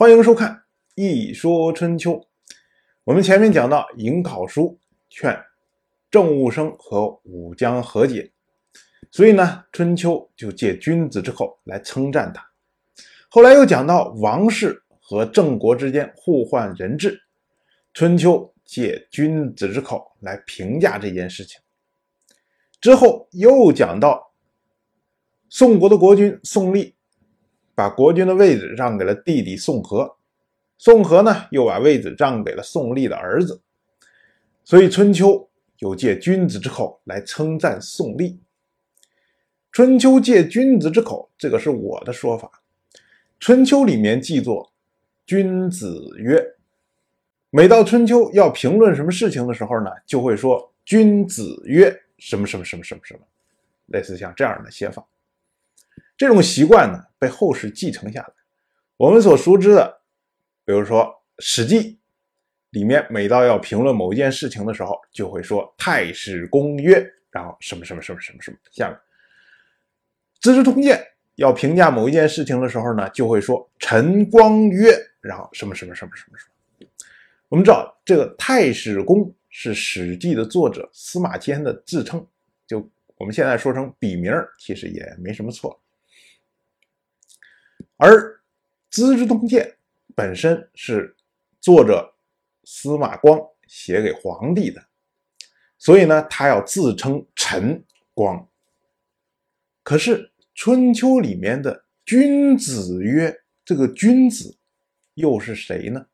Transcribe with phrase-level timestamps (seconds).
[0.00, 0.50] 欢迎收看
[0.94, 2.12] 《一说春秋》。
[3.04, 4.80] 我们前面讲到，颍考叔
[5.10, 5.38] 劝
[6.10, 8.32] 郑务生和武姜和解，
[9.10, 12.42] 所以呢，春秋就借君子之口来称赞他。
[13.28, 17.20] 后来又讲到王室和郑国之间互换人质，
[17.92, 21.60] 春秋借君子之口来评价这件事情。
[22.80, 24.32] 之后又讲到
[25.50, 26.96] 宋国的国君宋立。
[27.80, 30.14] 把国君的位置让给了弟弟宋和，
[30.76, 33.58] 宋和呢又把位置让给了宋立的儿子，
[34.66, 38.38] 所以春秋有借君子之口来称赞宋立。
[39.72, 42.50] 春秋借君子之口，这个是我的说法。
[43.38, 44.70] 春秋里面记作
[45.24, 46.38] 君子曰，
[47.48, 53.20] 每到春秋要评论什么事情的时候呢，就会说君子曰什么什么什么什么什么，
[53.86, 55.02] 类似像这样的写法。
[56.20, 58.28] 这种习惯呢，被后世继承下来。
[58.98, 60.00] 我们所熟知的，
[60.66, 61.02] 比如说
[61.38, 61.80] 《史记》
[62.72, 68.58] 里面，每到要评论某一件事情的时候，就会说“太史公曰”，然后什么什么什么什么什么。
[68.70, 68.94] 下面，
[70.42, 70.94] 《资治通鉴》
[71.36, 76.86] 要评价某一件事情的时候呢，就会说“陈光曰”，然后什么什么什么什么什么。
[77.48, 82.22] 我们知道，这个太史公是《史记》的作者司马迁的自称，
[82.66, 85.80] 就我们现在说成笔名，其实也没什么错。
[88.02, 88.16] 而
[88.88, 89.62] 《资治通鉴》
[90.14, 91.14] 本身是
[91.60, 92.14] 作者
[92.64, 94.82] 司马光写给皇帝的，
[95.76, 97.84] 所以呢，他要自称陈
[98.14, 98.48] 光。
[99.82, 104.56] 可是春秋里面的“君子曰”，这个“君子”
[105.12, 106.06] 又是谁呢？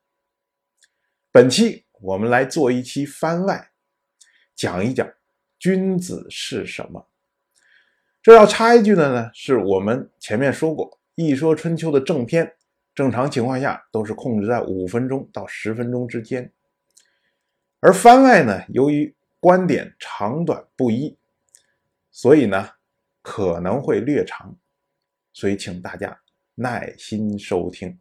[1.30, 3.70] 本期我们来做一期番外，
[4.56, 5.08] 讲一讲
[5.56, 7.06] 君子是什么。
[8.20, 10.98] 这要插一句的呢，是我们前面说过。
[11.24, 12.56] 一说春秋的正片，
[12.94, 16.52] 正常情况下都是控制在五分钟到十分钟之间，
[17.80, 21.16] 而番外呢，由于观点长短不一，
[22.10, 22.68] 所以呢
[23.22, 24.54] 可能会略长，
[25.32, 26.20] 所以请大家
[26.54, 27.98] 耐心收听。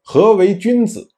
[0.00, 1.10] 何为君子？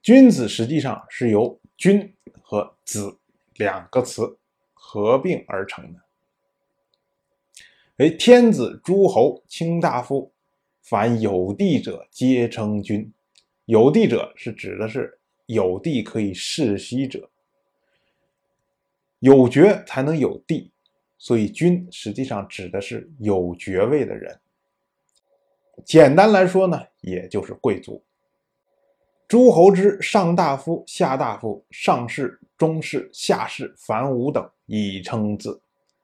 [0.00, 3.18] 君子实际上是由“君”和“子”
[3.58, 4.38] 两个词
[4.72, 6.05] 合并而成的。
[7.96, 10.30] 为天子、诸侯、卿大夫，
[10.82, 13.10] 凡有地者，皆称君。
[13.64, 17.30] 有地者是指的是有地可以世袭者，
[19.20, 20.70] 有爵才能有地，
[21.16, 24.38] 所以君实际上指的是有爵位的人。
[25.82, 28.04] 简单来说呢，也就是贵族。
[29.26, 35.62] 诸侯之上大夫、下大夫、上士、中士、下士，凡五等，以称字。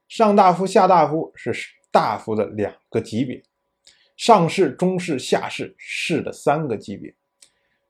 [0.08, 1.52] 上大夫、下大夫是。
[1.92, 3.40] 大夫的两个级别，
[4.16, 7.14] 上士、中士、下士，士的三个级别。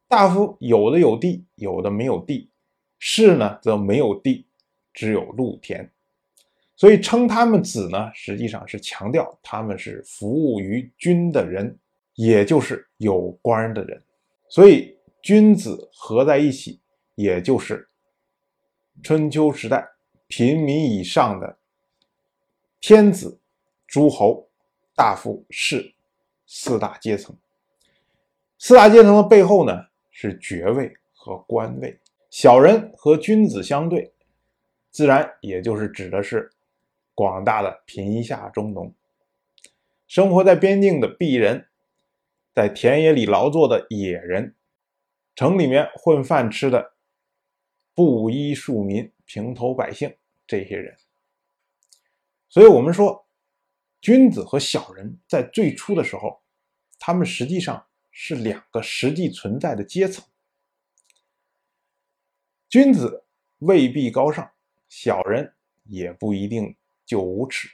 [0.09, 2.49] 大夫有的有地，有的没有地；
[2.99, 4.45] 士呢，则没有地，
[4.93, 5.89] 只有露田。
[6.75, 11.79] 所以称他们子呢，实际上是强调他们是服务于君的人，
[12.15, 14.03] 也就是有官的人。
[14.49, 16.81] 所以君子合在一起，
[17.15, 17.89] 也就是
[19.03, 19.89] 春秋时代
[20.27, 21.57] 平民以上的
[22.81, 23.39] 天子。
[23.93, 24.49] 诸侯、
[24.95, 25.93] 大夫、士
[26.47, 27.37] 四大阶层，
[28.59, 32.01] 四大阶层的背后呢是爵位和官位。
[32.31, 34.11] 小人和君子相对，
[34.91, 36.51] 自然也就是指的是
[37.15, 38.95] 广大的贫下中农，
[40.07, 41.69] 生活在边境的鄙人，
[42.55, 44.55] 在田野里劳作的野人，
[45.35, 46.95] 城里面混饭吃的
[47.95, 50.17] 布衣庶民、平头百姓
[50.47, 50.97] 这些人。
[52.49, 53.22] 所以，我们说。
[54.03, 56.43] 君子和小人在最初的时候，
[56.99, 60.25] 他们实际上是两个实际存在的阶层。
[62.69, 63.25] 君子
[63.59, 64.53] 未必高尚，
[64.89, 65.55] 小人
[65.85, 66.77] 也不一定
[67.07, 67.71] 就无耻。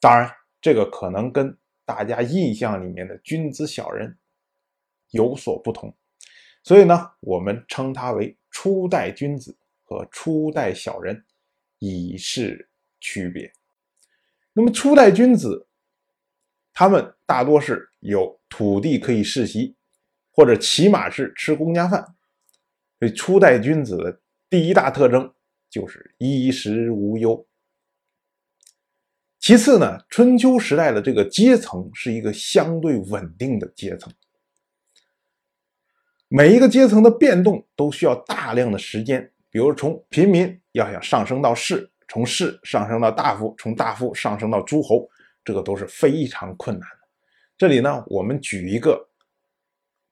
[0.00, 0.28] 当然，
[0.60, 4.18] 这个可能跟大家印象里面的君子小人
[5.10, 5.96] 有所不同，
[6.64, 11.24] 所以呢，我们称他为初代君子和初代小人，
[11.78, 12.68] 以示
[12.98, 13.52] 区别。
[14.58, 15.66] 那么初代君子，
[16.72, 19.76] 他们大多是有土地可以世袭，
[20.32, 22.02] 或者起码是吃公家饭。
[22.98, 24.18] 所以初代君子的
[24.48, 25.30] 第一大特征
[25.68, 27.46] 就是衣食无忧。
[29.38, 34.10] 其次呢，春秋时代的这个阶层是一个相对稳定的阶层，
[36.28, 41.90] 每一个阶层的变动都需要大量的时间，比如从平民要想上升到士。
[42.08, 45.08] 从士上升到大夫，从大夫上升到诸侯，
[45.44, 47.08] 这个都是非常困难的。
[47.58, 49.08] 这里呢，我们举一个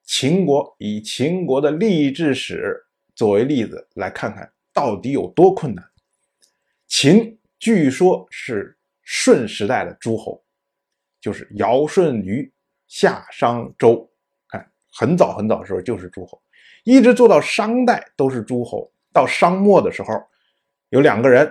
[0.03, 5.85] 秦国，以秦国的励志史作为例子，来看看到底有多困难。
[6.87, 10.43] 秦据说是舜时代的诸侯，
[11.21, 12.53] 就是尧、舜、禹、
[12.87, 14.11] 夏、商、周，
[14.49, 16.41] 看很早很早的时候就是诸侯，
[16.85, 18.91] 一直做到商代都是诸侯。
[19.13, 20.13] 到商末的时候，
[20.89, 21.49] 有两个人，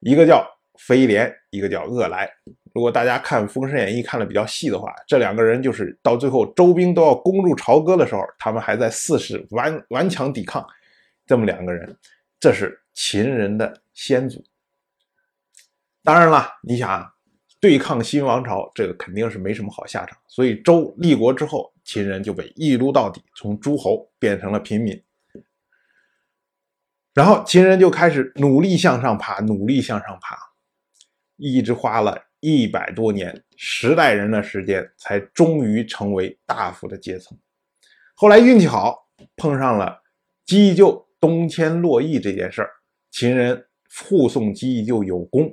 [0.00, 0.46] 一个叫
[0.78, 2.30] 飞廉，一个叫鄂来。
[2.74, 10.64] 如果大家看《封神演义》看的比较细的话，这两个人就是到最后周兵都要攻入朝歌的时候，他们还在四世顽顽强抵抗。
[11.26, 11.96] 这么两个人，
[12.38, 14.44] 这是秦人的先祖。
[16.04, 17.10] 当然了，你想
[17.58, 20.16] 对抗新王朝，这个肯定是没什么好下场。
[20.28, 25.02] 所以周立国之后，秦人就被一撸到底，从诸侯变成了平民。
[27.16, 30.36] 然后秦人就开始努力向上爬，努力向上爬，
[31.36, 37.38] 一直花了一百多年，十代人的时间，才终于成为大夫的阶层。
[38.14, 40.02] 后来运气好，碰上了
[40.44, 42.70] 姬就东迁洛邑这件事儿，
[43.10, 43.66] 秦人
[44.06, 45.50] 护送姬就有功，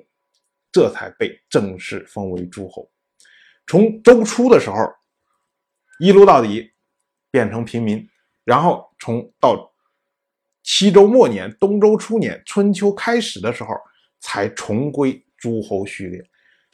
[0.69, 2.91] 这才被正式封为诸侯。
[3.67, 4.75] 从周初的时候
[6.01, 6.73] 一撸到底，
[7.31, 8.05] 变成平民，
[8.43, 9.72] 然后从到。
[10.63, 13.75] 西周末年、东周初年、春秋开始的时候，
[14.19, 16.23] 才重归诸侯序列，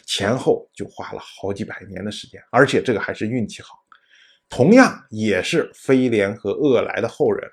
[0.06, 3.80] 前后就花了好几百年的时间，而且这个还是运气好。
[4.48, 7.52] 同样也是飞廉和鄂来的后人，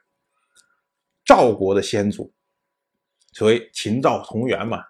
[1.24, 2.32] 赵国的先祖，
[3.32, 4.84] 所谓秦赵同源嘛。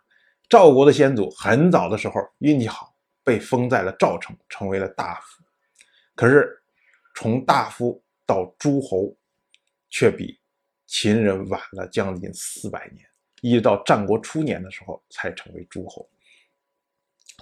[0.48, 2.94] 赵国的先祖很早的时候运气好，
[3.24, 5.42] 被封在了赵城，成为了大夫。
[6.14, 6.48] 可是
[7.16, 9.16] 从大夫到诸侯，
[9.90, 10.40] 却比。
[10.86, 13.04] 秦人晚了将近四百年，
[13.40, 16.08] 一直到战国初年的时候才成为诸侯。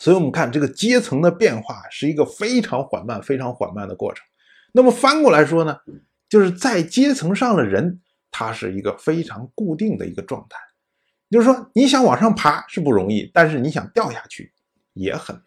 [0.01, 4.25] 所以，我们看这个阶层的变化是一个非常缓慢、非常缓慢的过程。
[4.73, 5.79] 那么翻过来说呢，
[6.29, 8.01] 就是在阶层上的人，
[8.31, 10.59] 他是一个非常固定的一个状态。
[11.31, 14.53] 就是说，你想往上爬是不容易，但是你想掉下去
[14.95, 15.45] 也很难。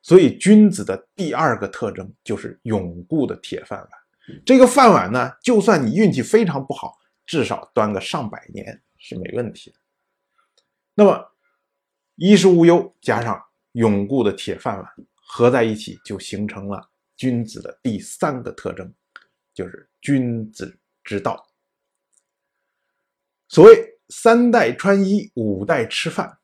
[0.00, 3.90] 所以，君子的第二个特征就是永固的铁饭碗。
[4.44, 6.96] 这个饭碗呢，就算你运气非常不好。
[7.26, 9.76] 至少端个上百年是没问题的。
[10.94, 11.32] 那么
[12.14, 13.42] 衣食无忧加上
[13.72, 18.94] 永固的铁饭碗合在一起，就形成了君子的第三个特征，
[19.52, 21.46] 就是君子之道。
[23.48, 26.38] 所谓三代穿衣，五代吃饭。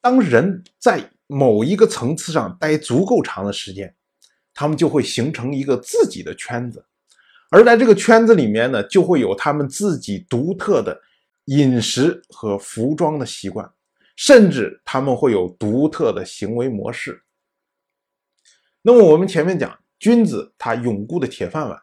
[0.00, 3.94] 当人在某一个层次上待足够长的时间，
[4.54, 6.86] 他们就会形成一个自己的圈子。
[7.50, 11.00] 而在这个圈子里面呢，就会有他们自己独特的
[11.44, 13.70] 饮食和服装的习惯，
[14.16, 17.22] 甚至他们会有独特的行为模式。
[18.82, 21.80] 那么我们前面讲，君子他永固的铁饭碗，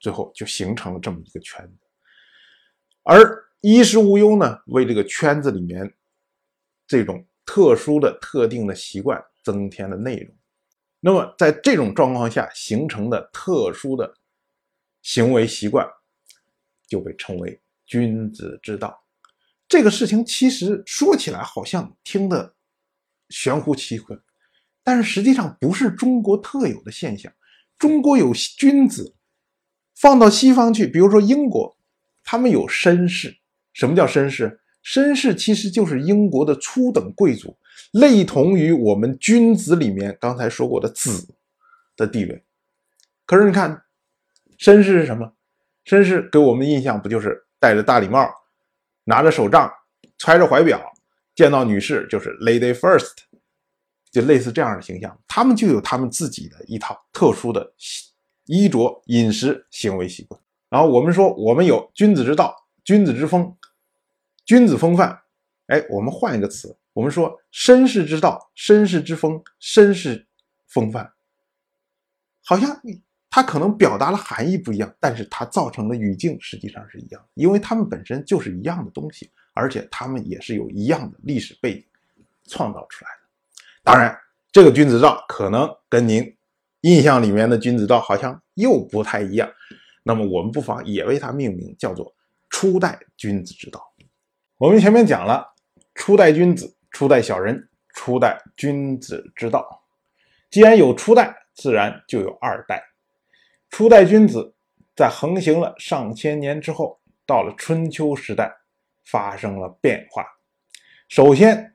[0.00, 1.86] 最后就形成了这么一个圈子。
[3.04, 5.94] 而衣食无忧呢，为这个圈子里面
[6.88, 10.34] 这种特殊的、特定的习惯增添了内容。
[10.98, 14.12] 那么在这种状况下形成的特殊的。
[15.06, 15.86] 行为习惯
[16.88, 19.04] 就被称为君子之道。
[19.68, 22.56] 这个事情其实说起来好像听得
[23.28, 24.20] 玄乎其坤，
[24.82, 27.32] 但是实际上不是中国特有的现象。
[27.78, 29.14] 中国有君子，
[29.94, 31.76] 放到西方去，比如说英国，
[32.24, 33.38] 他们有绅士。
[33.74, 34.60] 什么叫绅士？
[34.82, 37.56] 绅士其实就是英国的初等贵族，
[37.92, 41.32] 类同于我们君子里面刚才说过的子
[41.94, 42.44] 的地位。
[43.24, 43.84] 可是你看。
[44.58, 45.32] 绅士是什么？
[45.84, 48.28] 绅士给我们的印象不就是戴着大礼帽，
[49.04, 49.72] 拿着手杖，
[50.18, 50.82] 揣着怀表，
[51.34, 53.12] 见到女士就是 lady first，
[54.10, 55.16] 就类似这样的形象。
[55.28, 57.72] 他们就有他们自己的一套特殊的
[58.46, 60.40] 衣着、饮食、行为习惯。
[60.68, 63.56] 然后我们说，我们有君子之道、君子之风、
[64.44, 65.20] 君子风范。
[65.68, 70.26] 哎，我们换一个词，我们说绅士之道、绅士之风、绅士
[70.66, 71.12] 风范，
[72.44, 72.80] 好像。
[73.36, 81.84] 它可能表达的含义不一样，但是它造成的语境实际上是一样，因为它们本身就是一样的东西，而且它们也是有一样的历史背景
[82.48, 83.28] 创造出来的。
[83.84, 84.18] 当然，
[84.50, 86.34] 这个君子道可能跟您
[86.80, 89.46] 印象里面的君子道好像又不太一样，
[90.02, 92.10] 那么我们不妨也为它命名，叫做
[92.48, 93.82] 初代君子之道。
[94.56, 95.46] 我们前面讲了
[95.94, 99.84] 初代君子、初代小人、初代君子之道，
[100.48, 102.82] 既然有初代，自然就有二代。
[103.70, 104.54] 初代君子
[104.94, 108.50] 在横行了上千年之后，到了春秋时代，
[109.04, 110.24] 发生了变化。
[111.08, 111.74] 首先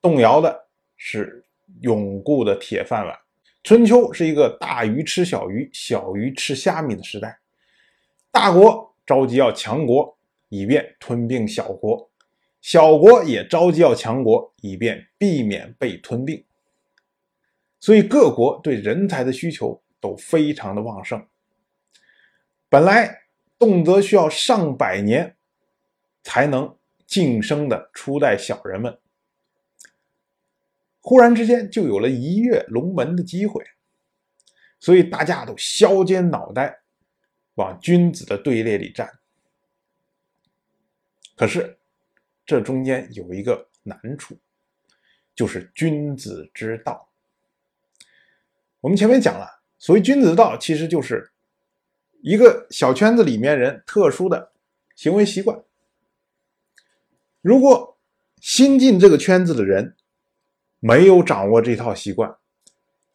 [0.00, 1.44] 动摇的是
[1.82, 3.16] 永固的铁饭碗，
[3.62, 7.38] 春秋是一个大鱼吃小鱼、小鱼吃虾米的时代，
[8.30, 10.16] 大国着急要强国，
[10.48, 12.08] 以便吞并小国；
[12.60, 16.42] 小国也着急要强国，以便避免被吞并。
[17.78, 21.22] 所以各国对人才的需求都非常的旺盛。
[22.72, 23.24] 本来
[23.58, 25.36] 动辄需要上百年
[26.22, 28.98] 才能晋升的初代小人们。
[31.02, 33.62] 忽然之间就有了一跃龙门的机会，
[34.80, 36.80] 所以大家都削尖脑袋
[37.56, 39.18] 往君子的队列里站。
[41.36, 41.78] 可是
[42.46, 44.38] 这中间有一个难处，
[45.34, 47.12] 就是君子之道。
[48.80, 51.31] 我们前面讲了，所谓君子之道，其实就是
[52.22, 54.52] 一个小圈子里面人特殊的
[54.94, 55.60] 行为习惯。
[57.40, 57.98] 如果
[58.40, 59.96] 新进这个圈子的人，
[60.78, 62.36] 没有掌握这套习惯，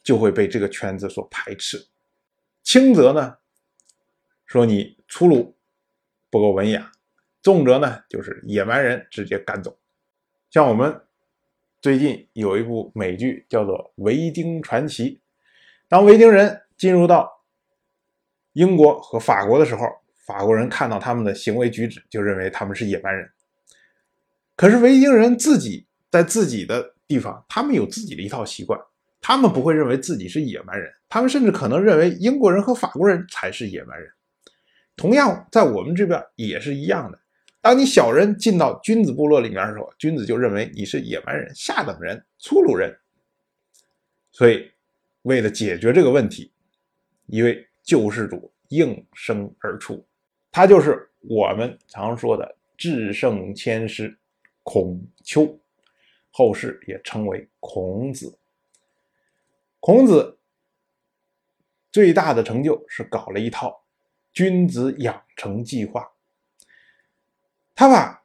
[0.03, 1.87] 就会被这个圈子所排斥。
[2.63, 3.37] 轻则呢，
[4.45, 5.55] 说你粗鲁，
[6.29, 6.91] 不够文雅；
[7.41, 9.77] 重则呢，就是野蛮人，直接赶走。
[10.49, 11.01] 像我们
[11.81, 15.15] 最近有一部美剧叫做《维京传奇》，
[15.87, 17.36] 当维京人进入到
[18.57, 19.85] 英国和法国的时候，
[20.25, 23.29] 法国人看到他们的行为举止，就认为他们是野蛮人。
[24.55, 28.79] 可是维京人自己在自己的地方，他们有自己的一套习惯，
[29.21, 34.09] 他们不会认为自己是野蛮人，他们甚至可能认为英国人和法国人才是野蛮人。
[34.95, 37.19] 同样，在我们这边也是一样的。
[37.61, 42.97] 当你小人进到君子部落里面的时候，君子就认为你是野蛮人、下等人、粗鲁人。
[44.31, 44.71] 所以，
[45.21, 46.51] 为了解决这个问题，
[47.27, 50.05] 一位救世主应声而出，
[50.51, 54.19] 他就是我们常说的至圣先师
[54.61, 55.57] 孔丘。
[56.29, 58.37] 后世也称为孔子。
[59.79, 60.37] 孔子
[61.89, 63.85] 最大的成就是搞了一套
[64.33, 66.11] 君子养成计划。
[67.73, 68.21] 他把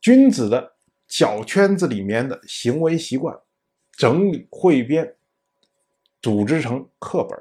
[0.00, 0.76] 君子的
[1.08, 3.36] 小圈子里面的行为习惯
[3.90, 5.16] 整理汇编，
[6.22, 7.36] 组织成课本，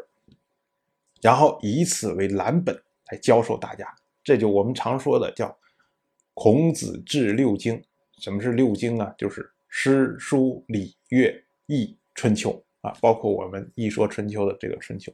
[1.21, 2.75] 然后以此为蓝本
[3.11, 3.87] 来教授大家。
[4.23, 5.57] 这就我们常说的叫
[6.33, 7.81] “孔子治六经”。
[8.19, 9.15] 什么是六经啊？
[9.17, 11.33] 就是诗书礼乐
[11.67, 15.09] 易春秋啊，包括我们一说春秋的这个春秋，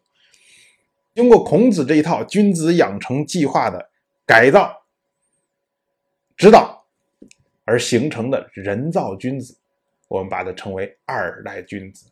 [1.13, 3.91] 经过孔子这一套君子养成计划的
[4.25, 4.75] 改造、
[6.35, 6.83] 指导
[7.63, 9.55] 而形成的人造君子，
[10.07, 12.07] 我们把它称为二代君子。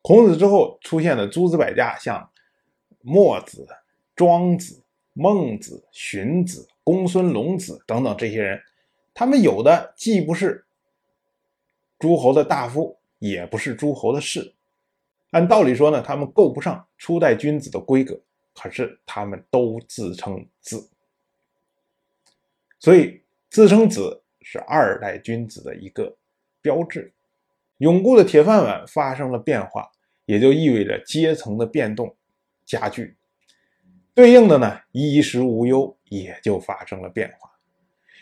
[0.00, 2.30] 孔子之后出现的诸子百家，像
[3.00, 3.66] 墨子、
[4.14, 8.60] 庄子、孟子、荀子、公孙龙子等等这些人，
[9.14, 10.64] 他们有的既不是。
[11.98, 14.54] 诸侯的大夫也不是诸侯的士，
[15.32, 18.20] 按道理说呢，他们够不上初代君子的规格，
[18.54, 20.88] 可是他们都自称子，
[22.78, 26.16] 所以自称子是二代君子的一个
[26.62, 27.12] 标志。
[27.78, 29.90] 永固的铁饭碗发生了变化，
[30.24, 32.14] 也就意味着阶层的变动
[32.68, 33.16] 加剧，
[34.14, 37.50] 对应的呢，衣食无忧也就发生了变化，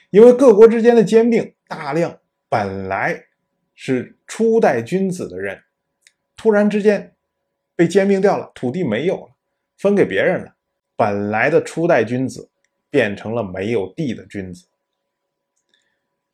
[0.08, 3.24] 因为各国之间的兼并大量本来。
[3.78, 5.62] 是初代君子的人，
[6.34, 7.14] 突然之间
[7.74, 9.34] 被兼并掉了，土地没有了，
[9.76, 10.56] 分给别人了。
[10.96, 12.48] 本来的初代君子
[12.88, 14.66] 变成了没有地的君子，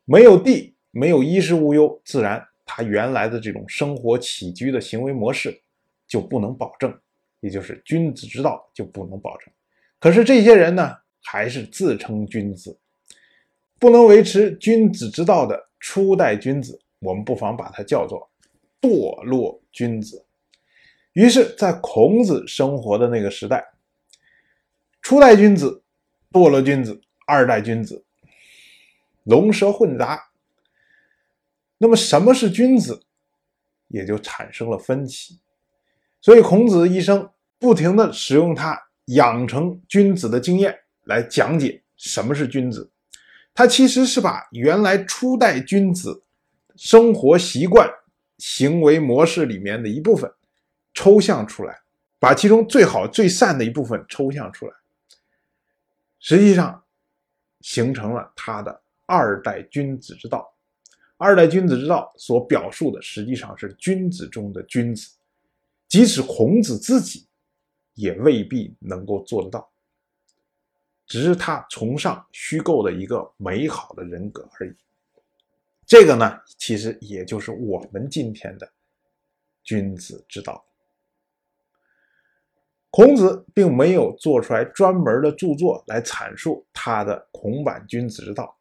[0.05, 5.61] 没有地，没有衣食无忧，自然他原来的这种生活起居的行为模式
[6.07, 6.97] 就不能保证，
[7.43, 9.51] 也就是君子之道就不能保证。
[9.99, 12.79] 可是这些人呢，还是自称君子，
[13.79, 16.79] 不能维持君子之道的初代君子。
[16.99, 18.29] 我们不妨把它叫做
[18.79, 20.25] 堕落君子。
[21.11, 23.61] 于是，在孔子生活的那个时代，
[25.01, 25.83] 初代君子、
[26.31, 28.05] 堕落君子、二代君子，
[29.23, 30.29] 龙蛇混杂。
[31.77, 33.03] 那么，什么是君子，
[33.89, 35.41] 也就产生了分歧。
[36.21, 37.29] 所以，孔子一生
[37.63, 42.91] 不停的使用他养成君子的经验来讲解什么是君子。
[43.53, 46.21] 他其实是把原来初代君子。
[46.75, 47.87] 生活习惯、
[48.39, 50.29] 行为模式里面的一部分
[50.95, 51.79] 抽象出来，
[52.19, 54.73] 把其中最好、最善的一部分抽象出来，
[56.19, 56.83] 实际上
[57.61, 60.51] 形成了他的二代君子之道。
[61.15, 65.07] 二代君子之道所表述的，实际上是君子中的君子，
[65.87, 67.27] 即使孔子自己
[67.93, 69.71] 也未必能够做得到，
[71.05, 74.75] 只是他崇尚虚构的一个美好的人格而已。
[75.85, 78.71] 这个呢，其实也就是我们今天的
[79.63, 80.65] 君子之道。
[82.89, 88.55] 孔子并没有做出来专门的著作来阐述他的孔版君子之道，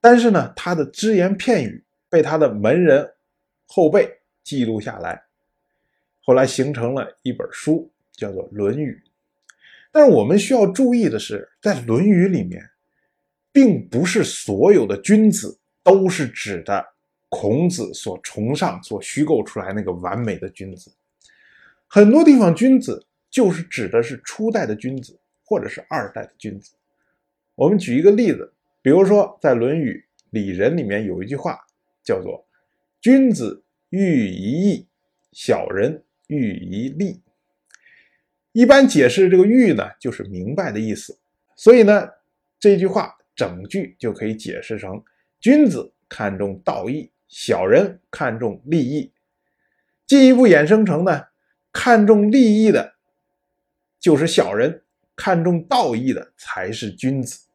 [0.00, 3.14] 但是呢，他的只言片语被他的门人
[3.66, 5.24] 后辈记录下来，
[6.24, 9.02] 后来形成了一本书，叫做《论语》。
[9.90, 12.62] 但是我们需要注意的是，在《论语》里面，
[13.52, 16.84] 并不是所有的君子都是指的
[17.28, 20.90] 孔子所崇尚、所虚构出来那个完美的君子。
[21.88, 26.72] 很多地方，君子就是指的是初代的君子，或者是二代的君子。
[27.54, 28.50] 我们举一个例子，
[28.80, 31.58] 比如说在《论语·里仁》里面有一句话，
[32.02, 32.46] 叫做
[33.02, 34.86] “君子喻一义，
[35.32, 36.02] 小人
[36.32, 37.20] 喻一利”。
[38.52, 41.18] 一般解释这个“喻”呢，就是明白的意思。
[41.56, 42.08] 所以呢，
[42.58, 45.02] 这句话整句就可以解释成：
[45.40, 49.12] 君子看重道义，小人看重利益。
[50.06, 51.22] 进一步衍生成呢？
[51.72, 52.94] 看重利益的，
[53.98, 54.82] 就是小人；
[55.16, 57.46] 看重道义的，才是君子。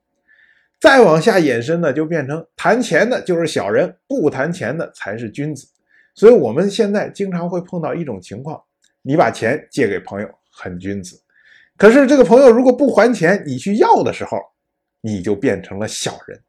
[0.80, 5.68] 再往下延伸呢，就变成谈钱的就是小人，不谈钱的才是君子。
[6.16, 8.64] 所以，我们现在经常会碰到一种情况：
[9.08, 11.16] 你把钱借给朋友，很君子；
[11.78, 14.38] 可是这个朋友如果不还钱，你去要的时候，
[15.00, 16.44] 你就变成了小人。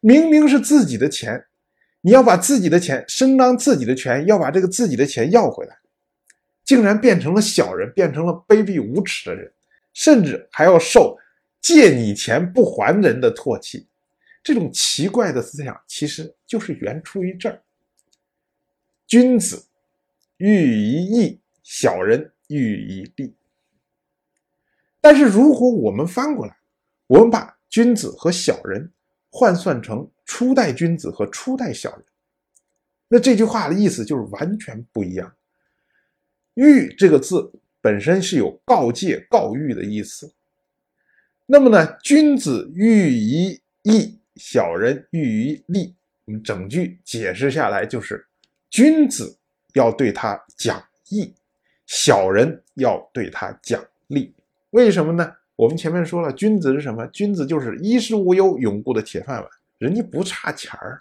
[0.00, 1.46] 明明是自己的钱，
[2.00, 5.78] 你要把自己的钱伸张自己的权，要把这个自己的钱要回来。
[6.64, 9.48] 竟然变成了小人，变成了卑鄙无耻的人，
[9.94, 11.16] 甚至还要受
[11.60, 13.86] 借你钱不还人的唾弃。
[14.42, 17.62] 这种奇怪的思想，其实就是源出于这儿：
[19.06, 19.64] 君子
[20.38, 23.36] 喻于义，小人喻一利。
[25.02, 26.56] 但是如果我们翻过来，
[27.06, 28.90] 我们把君子和小人
[29.28, 32.04] 换算成初代君子和初代小人，
[33.08, 35.30] 那这句话的意思就是完全不一样。
[36.54, 40.32] 欲这个字本身是有告诫、告谕的意思。
[41.44, 45.94] 那么呢，君子喻于义，小人喻于利。
[46.24, 48.26] 我们整句解释下来就是：
[48.70, 49.38] 君子
[49.74, 51.34] 要对他讲义，
[51.88, 54.32] 小人要对他讲利。
[54.70, 55.32] 为什么呢？
[55.56, 57.04] 我们前面说了，君子是什么？
[57.08, 61.00] 君子就是衣食无忧、永固的铁饭碗，人家不差钱儿。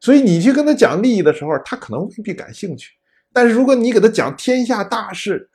[0.00, 2.92] 所以你去跟他讲利益的时候，他可能未必感兴趣。
[3.32, 5.48] 但是如果你给他讲天下大事，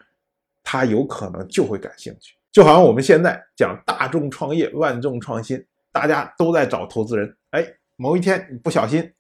[0.64, 2.34] 他有可能就会感兴趣。
[2.52, 7.36] 就好像我们现在讲大众创业、万众创新，大家都在找投资人。
[7.52, 9.12] 哎，某一天你不小心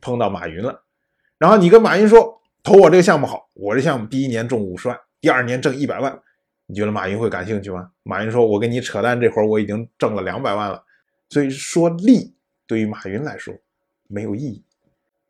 [0.00, 0.82] 碰到马云了，
[1.38, 6.16] 然后你跟马云说投我这个项目好，我这项目第一年中五十万，第二年挣一百万，
[6.66, 7.90] 你觉得马云会感兴趣吗？
[8.04, 10.84] 马云说：“我跟你扯淡，这活我已经挣了两百万了。”
[11.28, 13.52] 所以说利对于马云来说
[14.06, 14.64] 没有意义。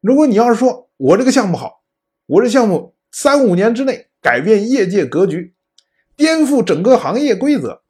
[0.01, 1.83] 如果你要是说我这个项目好，
[2.27, 5.55] 我这项目三五年之内改变业界格局，
[6.17, 7.83] 颠覆整个行业规则。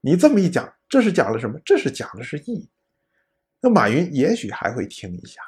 [0.00, 1.60] 你这么一讲，这是讲了什么？
[1.64, 2.68] 这是讲的是意义。
[3.60, 5.40] 那马云也许还会听一下。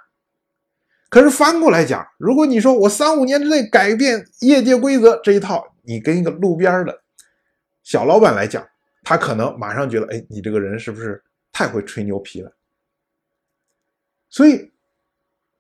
[1.09, 7.03] 可是翻过来讲，如果你说我三五年之内改变业界规则这一套，你跟一个路边的
[7.83, 8.67] 小老板来讲，
[9.03, 12.53] 他可能马上觉得，哎，你这个人是不是太会吹牛皮了？
[14.29, 14.73] 所以，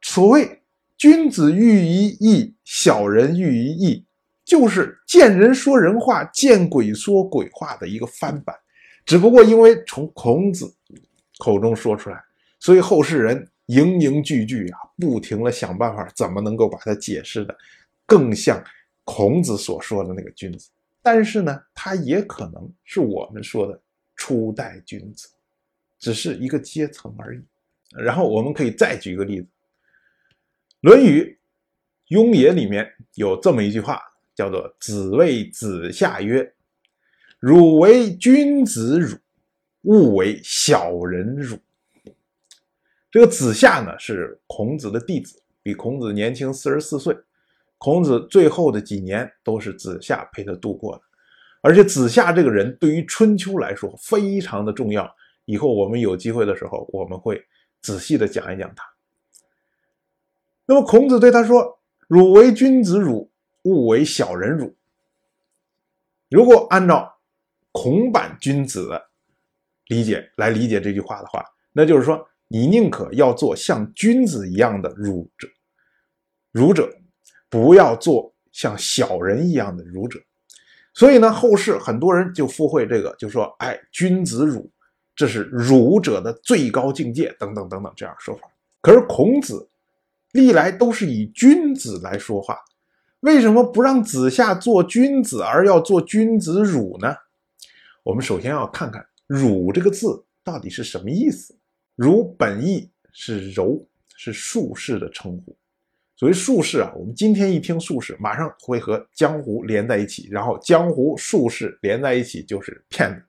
[0.02, 0.62] 所谓。
[0.98, 4.06] 君子喻于义，小人喻于义，
[4.46, 8.56] 就是见人说人话，见鬼说鬼话的一个翻版。
[9.04, 10.74] 只不过因为从孔子
[11.38, 12.18] 口中说出来，
[12.58, 17.56] 所以后世人营营句句啊，不停的想办法怎么能够把它解释的
[18.06, 18.62] 更像
[19.04, 20.70] 孔子所说的那个君子。
[21.02, 23.80] 但是呢，他也可能是我们说的
[24.16, 25.28] 初代君子，
[25.98, 27.40] 只是一个阶层而已。
[27.96, 29.46] 然后我们可以再举一个例子。
[30.80, 31.22] 《论语·
[32.08, 34.00] 雍也》里面有这么一句话，
[34.34, 36.54] 叫做“子谓子夏曰
[37.38, 39.16] ：‘汝为君子汝，
[39.82, 41.56] 勿为小人汝。’”
[43.16, 47.16] 这个子夏呢是孔子的弟子，比孔子年轻四十四岁。
[47.78, 51.02] 孔子最后的几年都是子夏陪他度过的，
[51.62, 55.10] 而且子夏这个人对于春秋来说非常的重要。
[55.46, 57.42] 以后我们有机会的时候，我们会
[57.80, 58.84] 仔细的讲一讲他。
[60.66, 63.30] 那么孔子对他说：“汝为君子汝，
[63.62, 64.76] 勿为小人汝。”
[66.28, 67.16] 如果按照
[67.72, 69.08] 孔版君子的
[69.86, 75.48] 理解来理解这句话的话，那就是说，你宁可要做像君子一样的儒者，
[76.52, 76.88] 儒者
[77.48, 80.20] 不要做像小人一样的儒者。
[80.94, 84.70] 所以呢，后世很多人就附会这个，就说：“哎，君子儒，
[85.14, 88.48] 这是儒者的最高境界。”等等等等这样说法。
[88.80, 89.68] 可是孔子。
[90.32, 92.58] 历来都是以君子来说话，
[93.20, 97.16] 为什么不让子夏做君子，而要做君子儒呢？
[98.02, 101.56] 我们首先要看看“儒”这个字到底是什么意思。
[101.96, 105.56] “儒”本意是柔，是术士的称呼。
[106.14, 113.22] 所谓术士啊，我们今天一听术士，马上会和江湖连在一起，然后江湖术士连在一起就是骗子。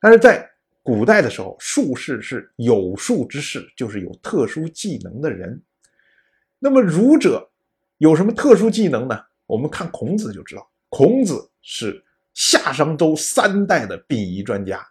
[0.00, 0.48] 但是在
[0.82, 5.60] 古代的时候，术士是有术之士，就是有特殊技能的人。
[6.58, 7.50] 那么儒者
[7.98, 9.18] 有什么特殊技能呢？
[9.46, 14.86] 我们看孔子就知道，孔子是夏商周三代的殡仪专家，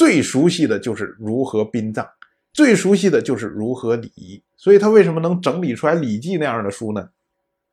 [0.00, 2.08] 最熟悉的就是如何殡葬，
[2.54, 4.42] 最熟悉的就是如何礼仪。
[4.56, 7.10] 所以他为什么能整理出来《礼记》那样的书呢？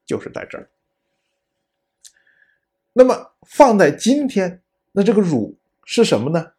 [0.05, 0.69] 就是在这儿。
[2.91, 4.61] 那么放在今天，
[4.91, 6.51] 那这个儒是什么呢？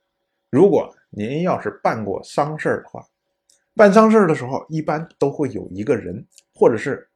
[0.48, 3.04] 如果您要是办过丧事的话，
[3.74, 7.07] 办丧事的时候，一般都会有一个人，或者是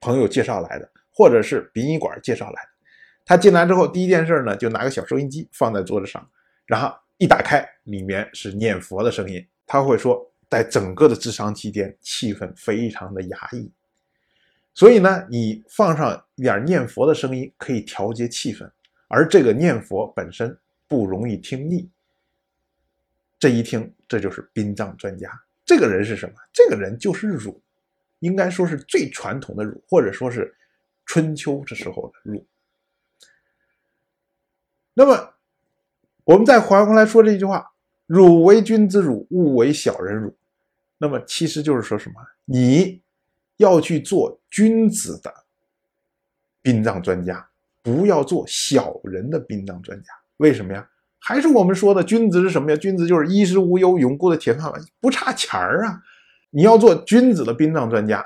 [0.00, 2.68] 朋友介绍来的，或者是殡仪馆介绍来的。
[3.24, 6.28] 他进来之后，第一件事呢，就拿个小收音机放在桌子上，
[6.66, 9.46] 然后一打开，里面是念佛的声音。
[9.66, 13.70] 他会说，在整个的治丧期间，气氛非常的压抑，
[14.74, 18.70] 所以呢，你放上一点念佛的声音，可以调节气氛，
[19.08, 21.88] 而这个念佛本身不容易听腻。
[23.38, 25.30] 这一听，这就是殡葬专家。
[25.64, 26.34] 这个人是什么？
[26.52, 27.60] 这个人就是儒，
[28.20, 30.54] 应该说是最传统的儒，或者说是
[31.06, 32.46] 春秋这时候的儒。
[34.92, 35.33] 那么，
[36.24, 37.70] 我们再还回来说这句话
[38.06, 40.34] ：“汝为君子汝，勿为小人汝。”
[40.98, 42.14] 那么，其实就是说什么？
[42.44, 43.02] 你
[43.58, 45.32] 要去做君子的
[46.62, 47.46] 殡葬专家，
[47.82, 50.12] 不要做小人的殡葬专家。
[50.38, 50.88] 为什么呀？
[51.18, 52.76] 还是我们说的君子是什么呀？
[52.76, 56.00] 君子就是衣食无忧、永固的铁饭碗，不差钱儿啊！
[56.50, 58.24] 你要做君子的殡葬专家，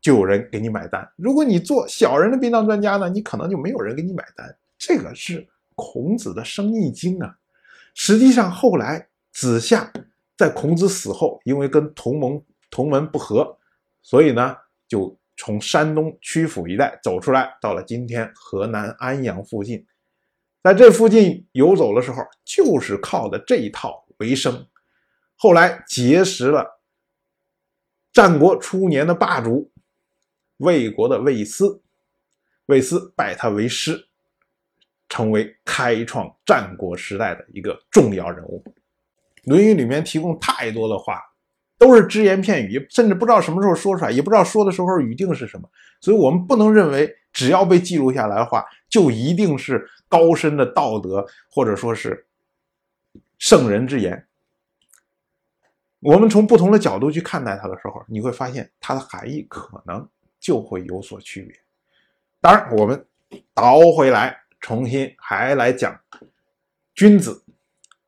[0.00, 4.56] 就有人给你买单；如果你做小人的殡葬专家呢，你可能就没有人给你买单。
[4.78, 5.46] 这个是
[5.80, 7.38] 孔子的生意经啊。
[7.94, 9.90] 实际上，后来子夏
[10.36, 13.58] 在孔子死后，因为跟同盟同门不和，
[14.02, 19.86] 所以呢，就从山东曲阜一带走出来，到了今天河南安阳附近。
[20.62, 24.66] 在这附近游走的时候，就是靠的这一套为生。
[25.36, 26.80] 后来结识了
[28.12, 29.72] 战国初年的霸主
[30.58, 31.82] 魏国的魏斯，
[32.66, 34.09] 魏斯拜他为师，
[35.10, 38.64] 成为开创战国时代的一个重要人物。
[39.44, 41.20] 《论语》里面提供太多的话，
[41.76, 45.68] 都是只言片语，甚至不知道什么时候说出来，也不知道说的时候语境是什么，
[46.00, 49.86] 所以我们不能认为只要被记录下来的话，就一定是。
[50.10, 52.26] 高深的道德，或者说是
[53.38, 54.26] 圣人之言，
[56.00, 60.08] 我们从不同的角度去看待它的时候，你会发现它的含义可能
[60.40, 61.56] 就会有所区别。
[62.40, 63.06] 当然，我们
[63.54, 65.98] 倒回来重新还来讲
[66.94, 67.42] 君子，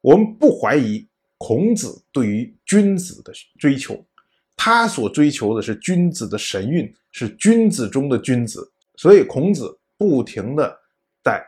[0.00, 4.04] 我们不怀疑孔子对于君子的追求，
[4.56, 10.80] 他所追求的是君子的神韵，是君子中的君子，所以孔子不停的
[11.22, 11.44] 在。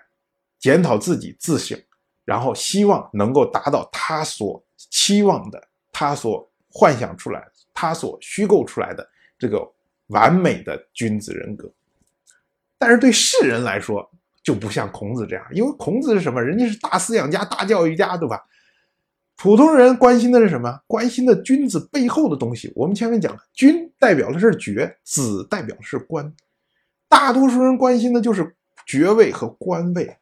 [0.61, 1.79] 检讨自己自省，
[2.25, 5.63] 然后希望能够达到他所期望的、
[5.93, 9.07] 他所幻想出来、他所虚构出来的
[9.39, 9.61] 这个
[10.07, 11.71] 完美的君子人格。
[12.79, 14.11] 但是对世人来说，
[14.45, 16.41] 就不像孔子这样，因为孔子是什么？
[16.41, 18.41] 人家是大思想家、大教育家，对吧？
[19.37, 20.79] 普通人关心的是什么？
[20.87, 22.71] 关心的君子背后的东西。
[22.77, 26.33] 我们前面讲了，君代表的是爵，子代表的是官，
[27.09, 28.55] 大多数人关心的就是
[28.87, 30.17] 爵位和官位。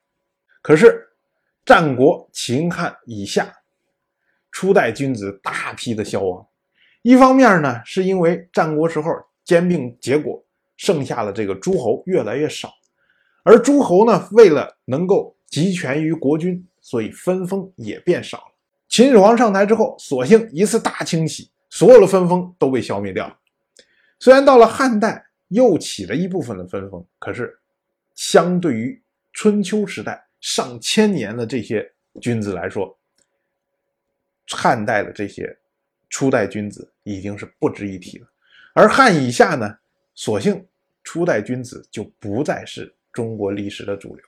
[0.62, 1.08] 可是，
[1.66, 3.52] 战国秦汉以下，
[4.52, 6.46] 初代君子大批的消亡。
[7.02, 9.10] 一方面呢，是因为战国时候
[9.44, 10.42] 兼并结果，
[10.76, 12.72] 剩下的这个诸侯越来越少，
[13.42, 18.52] 而诸侯呢，为了能够集权于国君，所以分封也变少了。
[18.88, 23.36] 秦始皇上台之后，索性一次大清洗，所有的分封都被消灭掉了。
[24.18, 27.58] 虽然到了汉代又起了一部分的分封，可是
[28.14, 29.02] 相对于
[29.32, 30.26] 春秋时代。
[30.40, 31.88] 上千年的这些
[32.20, 32.98] 君子来说，
[34.50, 35.56] 汉代的这些
[36.10, 38.26] 初代君子已经是不值一提了。
[38.74, 39.78] 而汉以下呢，
[40.16, 40.66] 索性
[41.04, 44.24] 初代君子就不再是中国历史的主流。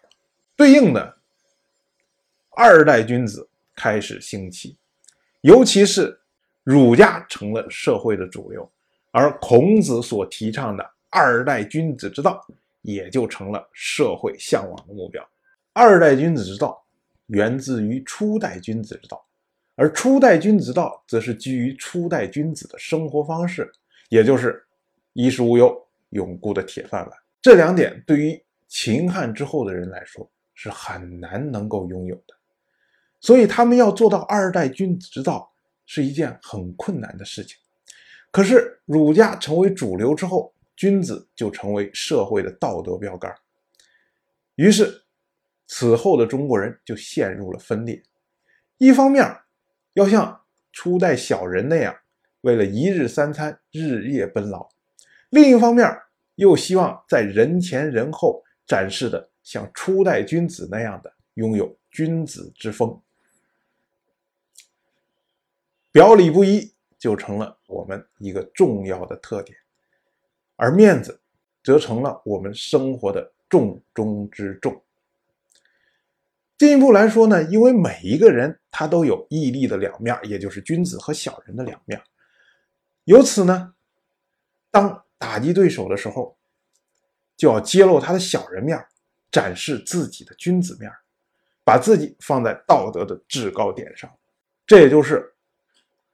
[0.56, 1.16] 对应的，
[2.50, 4.76] 二代君子开始兴起，
[5.40, 6.18] 尤其是
[6.62, 8.70] 儒家成了社会的主流，
[9.10, 12.46] 而孔子所提倡的二代君子之道
[12.82, 15.28] 也就成了社会向往的目标。
[15.72, 16.84] 二代君子之道
[17.26, 19.26] 源自于初代君子之道，
[19.74, 23.72] 而初代君子道则是基于初代君子的生活方式，
[24.08, 24.64] 也就是
[25.14, 25.76] 衣食无忧、
[26.10, 27.18] 永固的铁饭碗。
[27.42, 32.34] 这两点对于秦汉之后的人来说是很难能够拥有的，
[33.20, 35.52] 所以他们要做到二代君子之道
[35.86, 37.56] 是一件很困难的事情。
[38.30, 43.32] 可是儒家成为主流之后，君子就成为社会的道德标杆，
[44.56, 45.04] 于是
[45.68, 48.02] 此后的中国人就陷入了分裂。
[48.78, 49.24] 一方面
[49.92, 51.96] 要像初代小人那样，
[52.40, 54.68] 为了一日三餐日夜奔劳；
[55.30, 55.88] 另一方面
[56.34, 63.00] 又希望在人前人后展示的像初代君子那样的拥有君子之风，
[65.92, 69.58] 表里不一就成了我们一个重要的特点，
[70.56, 71.20] 而面子
[71.62, 74.82] 则成了我们生活的重中之重。
[76.56, 82.00] 进一步来说呢，因为每一个人他都有义利的两面，也就是君子和小人的两面，
[83.04, 83.74] 由此呢，
[84.70, 86.38] 当打击对手的时候，
[87.36, 88.78] 就要揭露他的小人面，
[89.30, 90.90] 展示自己的君子面，
[91.64, 94.10] 把自己放在道德的制高点上。
[94.66, 95.34] 这也就是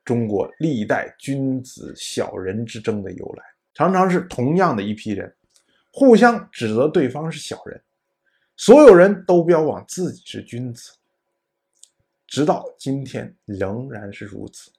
[0.04, 5.32] 中国历代君子小人之争的由来，常常是同样的一批人，
[5.92, 7.80] 互相指责对方是小人。
[8.56, 10.92] 所有人都标榜自己是君子，
[12.26, 14.70] 直到今天仍然是如此。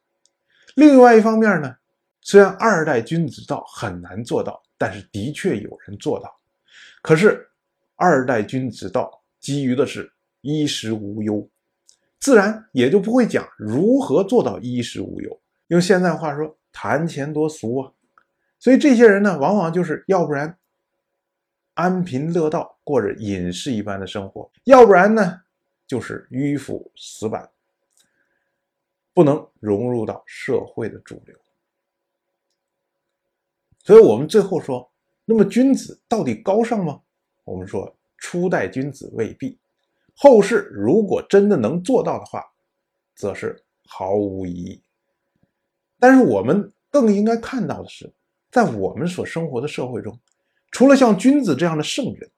[0.75, 1.75] 另外一方面呢，
[2.21, 6.35] 虽然二代君子道很难做到，但是的确有人做到。
[7.03, 7.47] 可是
[7.95, 11.47] 二代君子道基于的是衣食无忧，
[12.19, 15.39] 自然也就不会讲如何做到衣食无忧。
[15.67, 17.91] 用现在话说，谈钱多俗啊。
[18.57, 20.57] 所以这些人呢，往往就是要不然。
[21.75, 25.41] 安贫乐道，过着隐士一般的生活；要不然呢，
[25.87, 27.49] 就是迂腐死板，
[29.13, 31.35] 不能融入到社会的主流。
[33.83, 34.89] 所以，我们最后说，
[35.25, 37.01] 那么君子到底高尚吗？
[37.43, 39.57] 我们说，初代君子未必，
[40.15, 42.43] 后世如果真的能做到的话，
[43.15, 44.83] 则是毫无疑义。
[45.99, 48.11] 但是，我们更应该看到的是，
[48.51, 50.17] 在我们所生活的社会中。
[50.71, 52.29] 除了像君子这样的圣人，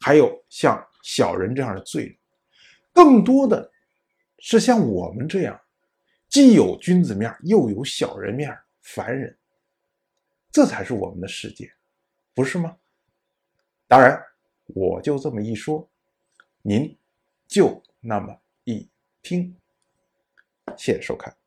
[0.00, 2.16] 还有像小人这样的罪人，
[2.92, 3.70] 更多的
[4.38, 5.58] 是像我们这样，
[6.28, 9.36] 既有君子面又有小人面凡人，
[10.52, 11.72] 这才是我们的世界，
[12.34, 12.76] 不是吗？
[13.88, 14.22] 当然，
[14.66, 15.90] 我就这么一说，
[16.60, 16.96] 您
[17.48, 18.88] 就那么一
[19.22, 19.56] 听，
[20.76, 21.41] 谢谢收看。